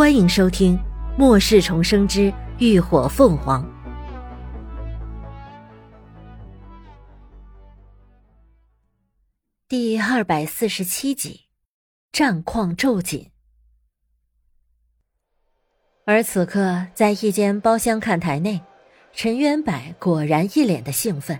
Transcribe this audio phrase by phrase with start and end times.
[0.00, 0.78] 欢迎收听
[1.18, 3.62] 《末世重生之浴火凤凰》
[9.68, 11.42] 第二百四十七集，
[12.12, 13.30] 战况骤紧。
[16.06, 18.58] 而此刻，在一间包厢看台内，
[19.12, 21.38] 陈元柏果然一脸的兴奋。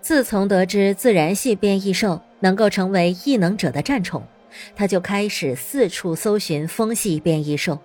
[0.00, 4.26] 自从得知自然系变异兽能够成为异能者的战宠，
[4.74, 7.78] 他就开始四处搜寻风系变异兽，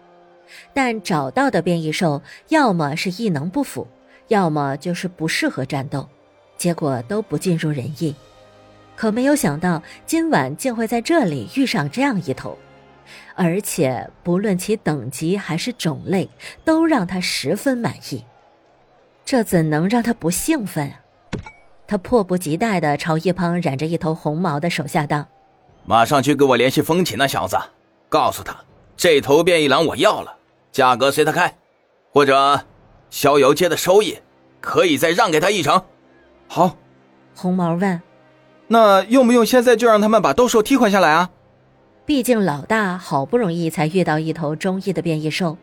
[0.73, 3.87] 但找到的变异兽要么是异能不符，
[4.27, 6.07] 要么就是不适合战斗，
[6.57, 8.15] 结果都不尽如人意。
[8.95, 12.57] 可没有想到，今晚竟会在这里遇上这样一头，
[13.33, 16.29] 而且不论其等级还是种类，
[16.65, 18.23] 都让他十分满意。
[19.23, 20.91] 这怎能让他不兴奋？
[21.87, 25.25] 他迫不及待地朝一旁染着一头红毛的手下道
[25.85, 27.57] ：“马上去给我联系风起那小子，
[28.09, 28.55] 告诉他
[28.95, 30.35] 这头变异狼我要了，
[30.71, 31.57] 价格随他开，
[32.11, 32.61] 或者
[33.09, 34.19] 逍遥街的收益
[34.61, 35.81] 可以再让给他一成。”
[36.47, 36.75] 好，
[37.35, 38.01] 红毛问
[38.67, 41.29] ：“那用不用现在就让他们把斗兽替换下来啊？”
[42.05, 45.57] 毕竟老大好不容易才遇到一头中意的变异兽，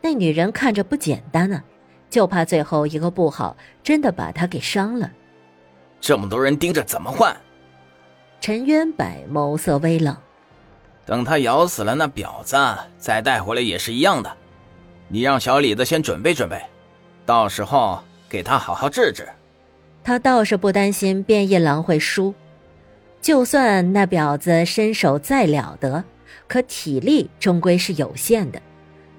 [0.00, 1.62] 那女人看着不简单呢，
[2.10, 5.10] 就怕最后一个不好，真的把他给伤了。
[6.00, 7.36] 这么多人盯着，怎么换？
[8.42, 10.16] 陈渊柏眸色微冷。
[11.06, 12.56] 等他咬死了那婊子，
[12.98, 14.36] 再带回来也是一样的。
[15.06, 16.60] 你让小李子先准备准备，
[17.24, 19.28] 到时候给他好好治治。
[20.02, 22.34] 他倒是不担心变异狼会输，
[23.20, 26.02] 就算那婊子身手再了得，
[26.48, 28.60] 可体力终归是有限的，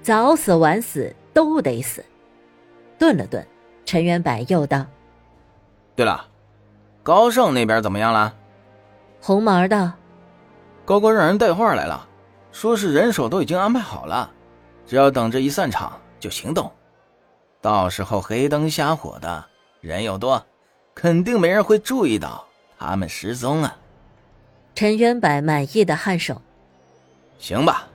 [0.02, 2.04] 早死晚死都得死。
[2.98, 3.42] 顿了顿，
[3.86, 4.84] 陈元柏又道
[5.96, 6.26] ：“对了。”
[7.02, 8.34] 高盛那边怎么样了？
[9.26, 9.90] 红毛道
[10.84, 12.06] ：“高高让人带话来了，
[12.52, 14.30] 说是人手都已经安排好了，
[14.86, 16.70] 只要等着一散场就行动。
[17.62, 19.46] 到时候黑灯瞎火的，
[19.80, 20.44] 人又多，
[20.94, 22.44] 肯定没人会注意到
[22.78, 23.74] 他们失踪啊。”
[24.76, 26.42] 陈渊柏满意的颔首
[27.40, 27.86] ：“行吧，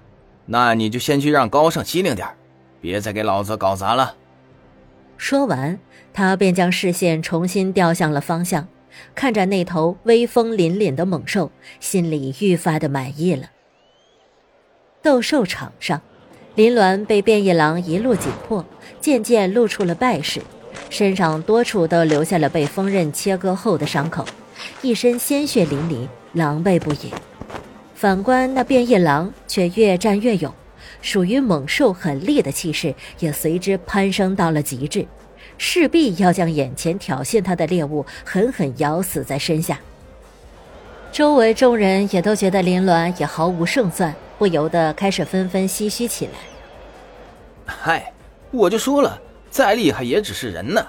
[0.47, 2.27] 那你就先去让高盛机灵点
[2.81, 4.15] 别再给老子搞砸了。”
[5.15, 5.77] 说完，
[6.11, 8.67] 他便将视线重新调向了方向。
[9.15, 13.51] 看着那头威风凛凛的猛兽，心里愈发的满意了。
[15.01, 16.01] 斗兽场上，
[16.55, 18.65] 林鸾被变异狼一路紧迫，
[18.99, 20.41] 渐渐露出了败势，
[20.89, 24.25] 身上多处都留下了被锋刃切割后的伤口，
[24.81, 27.13] 一身鲜血淋漓，狼狈不已。
[27.95, 30.53] 反观那变异狼，却越战越勇，
[31.01, 35.05] 属于猛兽狠厉的气势也随之攀升到了极致。
[35.59, 39.79] 势必要将眼前挑衅他的猎物狠狠咬死在身下。
[41.11, 46.31] 周围众人也都觉得林鸾也毫无胜算，不由得开始纷纷唏嘘起来。
[47.65, 48.13] 嗨，
[48.51, 49.19] 我就说了，
[49.51, 50.85] 再厉害也只是人呢，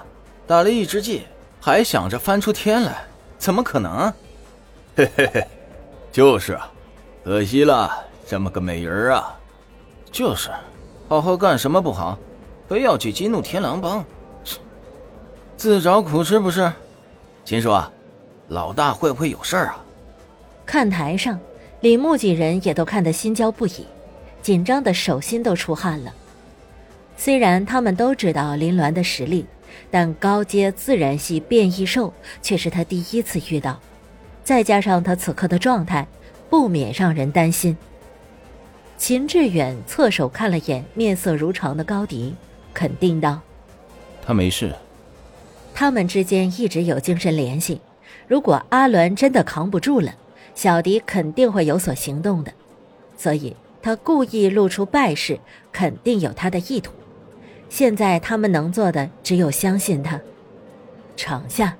[0.47, 1.23] 打了一只鸡，
[1.59, 3.03] 还想着翻出天来，
[3.37, 4.13] 怎么可能？
[4.95, 5.47] 嘿嘿嘿，
[6.11, 6.71] 就是啊，
[7.23, 7.91] 可惜了
[8.25, 9.37] 这么个美人啊。
[10.11, 10.49] 就是，
[11.09, 12.17] 好好干什么不好，
[12.69, 14.05] 非要去激怒天狼帮。
[15.61, 16.73] 自找苦吃不是？
[17.45, 17.69] 秦叔，
[18.47, 19.85] 老大会不会有事儿啊？
[20.65, 21.39] 看台上，
[21.81, 23.85] 李牧几人也都看得心焦不已，
[24.41, 26.11] 紧张的手心都出汗了。
[27.15, 29.45] 虽然他们都知道林鸾的实力，
[29.91, 32.11] 但高阶自然系变异兽
[32.41, 33.79] 却是他第一次遇到，
[34.43, 36.07] 再加上他此刻的状态，
[36.49, 37.77] 不免让人担心。
[38.97, 42.33] 秦志远侧手看了眼面色如常的高迪，
[42.73, 43.39] 肯定道
[44.25, 44.73] ：“他没事。”
[45.81, 47.81] 他们之间一直有精神联系，
[48.27, 50.13] 如果阿伦真的扛不住了，
[50.53, 52.53] 小迪肯定会有所行动的，
[53.17, 55.39] 所以他故意露出败势，
[55.71, 56.93] 肯定有他的意图。
[57.67, 60.21] 现在他们能做的只有相信他。
[61.17, 61.75] 场下，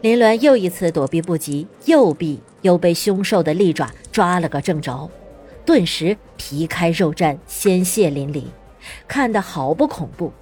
[0.00, 5.10] 林鸾又一次躲避不及，右臂又被凶兽的利爪抓了个正着，
[5.66, 8.44] 顿时皮开肉绽，鲜血淋漓，
[9.06, 10.32] 看得好不恐怖。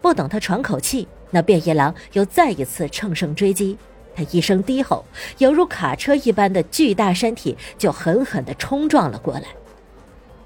[0.00, 1.08] 不等他喘口气。
[1.34, 3.76] 那变异狼又再一次乘胜追击，
[4.14, 5.04] 他一声低吼，
[5.38, 9.40] 犹如卡车一般的巨大身体就狠狠地冲撞了过来。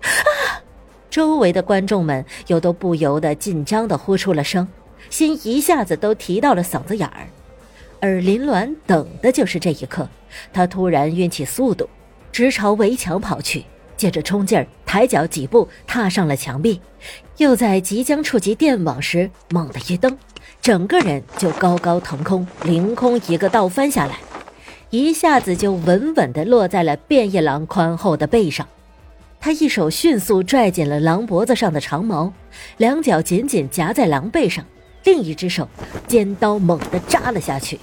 [0.01, 0.65] 啊！
[1.11, 4.67] 周围的观众们又都不由得紧张地呼出了声，
[5.11, 7.29] 心一下子都提到了嗓子眼儿。
[8.01, 10.09] 而林鸾等的就是这一刻，
[10.55, 11.87] 他突然运起速度，
[12.33, 13.65] 直朝围墙跑去，
[13.95, 16.81] 借着冲劲儿，抬脚几步踏上了墙壁，
[17.37, 20.17] 又在即将触及电网时猛地一蹬。
[20.69, 24.19] 整个人就高高腾空，凌空一个倒翻下来，
[24.91, 28.69] 一下子就稳稳地落在了变异狼宽厚的背上。
[29.41, 32.31] 他一手迅速拽紧了狼脖子上的长矛，
[32.77, 34.63] 两脚紧紧夹在狼背上，
[35.05, 35.67] 另一只手
[36.07, 37.81] 尖刀猛地扎了下去。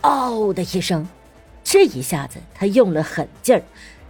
[0.00, 1.06] 嗷的一声，
[1.62, 3.60] 这一下子他用了狠劲儿，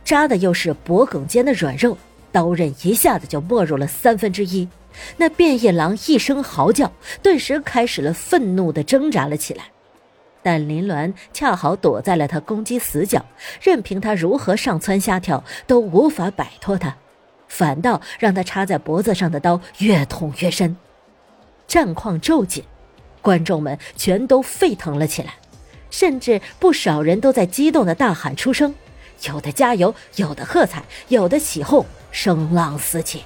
[0.05, 1.99] 扎的又是脖颈间的软肉，
[2.31, 4.69] 刀刃一下子就没入了三分之一。
[5.17, 6.93] 那变异狼一声嚎叫，
[7.23, 9.65] 顿时开始了愤怒的挣扎了起来。
[10.43, 13.25] 但林鸾恰好躲在了他攻击死角，
[13.63, 16.97] 任凭他如何上蹿下跳，都无法摆脱他，
[17.49, 20.77] 反倒让他插在脖子上的刀越捅越深。
[21.67, 22.63] 战况骤紧，
[23.23, 25.37] 观众们全都沸腾了起来，
[25.91, 28.75] 甚至不少人都在激动的大喊出声，
[29.27, 33.25] 有的加油，有的喝彩，有的起哄，声浪四起。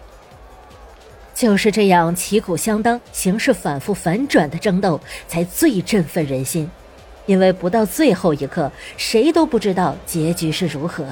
[1.39, 6.69] 就是这样旗鼓相当、形势反复反转的争斗，才最振奋人心。
[7.27, 11.07] 因为不到最后一刻，谁都不知道结局是如何。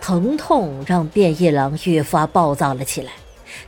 [0.00, 3.10] 疼痛让变异狼越发暴躁了起来，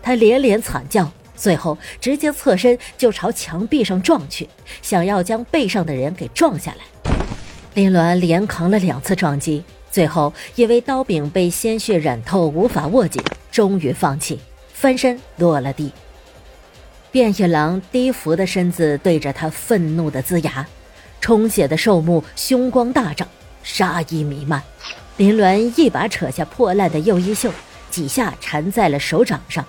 [0.00, 4.48] 他连连惨叫，最后直接侧身就朝墙壁上撞去，
[4.80, 7.12] 想要将背上的人给撞下来。
[7.74, 13.20] 林鸾连扛了两次撞击，最后因为刀柄被鲜血染透，无法握紧，
[13.50, 14.38] 终于放弃，
[14.78, 15.90] 翻身落了地。
[17.10, 20.66] 变异狼低伏的身子对着他愤怒的龇牙。
[21.18, 23.26] 充血的兽目，凶光大涨，
[23.62, 24.62] 杀意弥漫。
[25.16, 27.50] 林鸾一把扯下破烂的右衣袖，
[27.90, 29.64] 几下缠在了手掌上，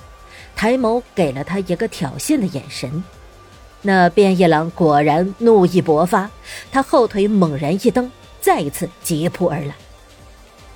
[0.58, 3.02] 抬眸给了他一个挑衅的眼神。
[3.82, 6.30] 那变异狼果然怒意勃发，
[6.70, 8.12] 他后腿猛然一蹬，
[8.42, 9.74] 再一次疾扑而来，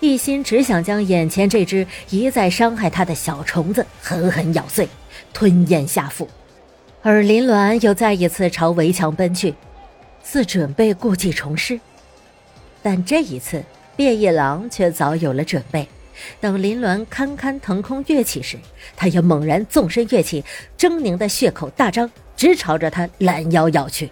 [0.02, 4.90] 一心只想将眼前这只一再伤害他的小虫子狠狠咬碎，
[5.32, 6.28] 吞咽下腹。
[7.04, 9.56] 而林鸾又再一次朝围墙奔去。
[10.24, 11.80] 似准备故技重施，
[12.84, 13.64] 但这一次
[13.96, 15.88] 变异狼却早有了准备。
[16.40, 18.58] 等林鸾堪堪腾空跃起时，
[18.96, 20.44] 他也猛然纵身跃起，
[20.78, 24.10] 狰狞的血口大张，直朝着他拦腰咬去。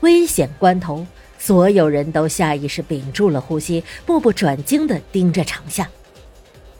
[0.00, 1.04] 危险关头，
[1.38, 5.88] 所有人都下意识屏住了呼吸，目不转睛地盯着场下。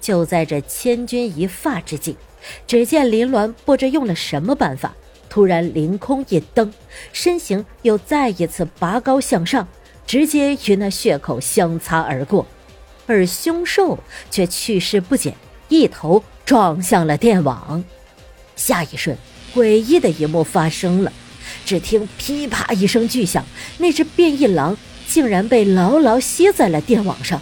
[0.01, 2.17] 就在这千钧一发之际，
[2.67, 4.95] 只见林鸾不知用了什么办法。
[5.31, 6.73] 突然凌空一蹬，
[7.13, 9.69] 身形又再一次拔高向上，
[10.07, 12.47] 直接与那血口相擦而过，
[13.07, 13.99] 而凶兽
[14.31, 15.35] 却去势不减，
[15.69, 17.85] 一头撞向了电网。
[18.57, 19.17] 下一瞬，
[19.55, 21.13] 诡异的一幕发生了，
[21.65, 23.45] 只听噼啪一声巨响，
[23.79, 27.41] 那只变异狼竟然被牢牢吸在了电网上，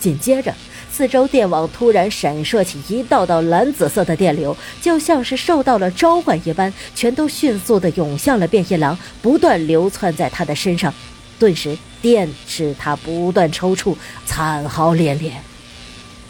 [0.00, 0.54] 紧接着。
[0.94, 10.92] 四周电网突然闪烁起一道道蓝紫色的电流，就像是受到了召唤一般，全都迅速地涌向了变异狼，不断流窜在他的身上。
[11.38, 13.96] 顿时，电使他不断抽搐，
[14.26, 15.32] 惨嚎连连。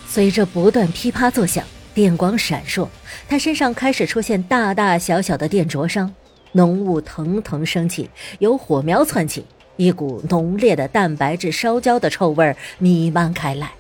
[0.09, 2.87] 随着不断噼啪作响，电光闪烁，
[3.29, 6.15] 他身上开始出现大大小小的电灼伤，
[6.53, 8.09] 浓雾腾腾升起，
[8.39, 9.45] 有火苗窜起，
[9.77, 13.73] 一股浓烈的蛋白质烧焦的臭味弥漫开来。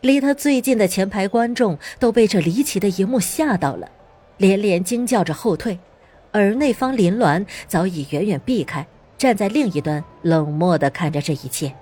[0.00, 3.90] 离他最近的前排观众都被这离奇的一幕吓到了，
[4.36, 5.78] 连连惊叫着后退，
[6.30, 8.86] 而那方林鸾早已远远避开，
[9.16, 11.72] 站在另一端冷漠地看着这一切。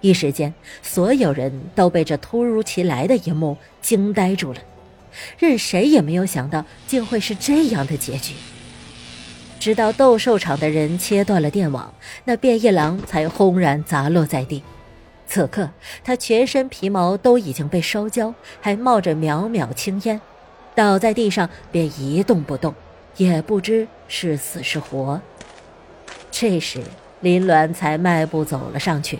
[0.00, 0.52] 一时间，
[0.82, 4.60] 所有人都被这突如其来的一幕惊呆住了，
[5.38, 8.34] 任谁也没有想到竟会是这样的结局。
[9.58, 11.92] 直到斗兽场的人切断了电网，
[12.24, 14.62] 那变异狼才轰然砸落在地。
[15.26, 15.68] 此刻，
[16.02, 20.20] 他全身皮毛都已经被烧焦，还冒着渺渺青烟，
[20.74, 22.74] 倒在地上便一动不动，
[23.16, 25.20] 也不知是死是活。
[26.30, 26.80] 这时，
[27.20, 29.18] 林鸾才迈步走了上去，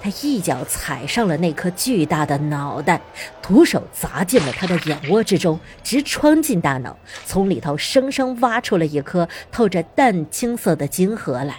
[0.00, 3.00] 他一脚踩上了那颗巨大的脑袋，
[3.40, 11.56] 徒手砸进了他的眼窝之中，直穿进大脑，从里头生生挖出了一颗透着淡青色的金核来。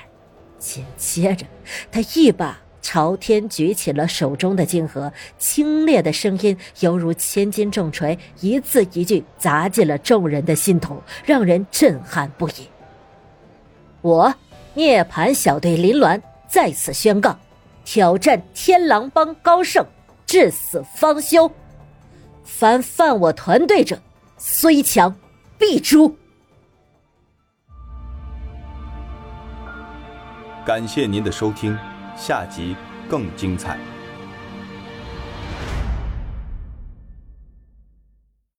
[0.57, 1.45] 紧接着，
[1.91, 2.57] 他一把。
[2.83, 12.67] 朝天举起了手中的金核，清冽的声音犹如千斤重锤，一字一句砸进了众人的心头，让人震撼不已。
[14.01, 14.33] 我
[14.73, 17.37] 涅槃小队林鸾在此宣告，
[17.83, 19.85] 挑战天狼帮高盛，
[20.25, 21.51] 至死方休。
[22.43, 23.99] 凡犯我团队者，
[24.37, 25.15] 虽强
[25.57, 26.15] 必诛。
[30.65, 31.77] 感谢您的收听。
[32.15, 32.75] 下集
[33.09, 33.79] 更精彩。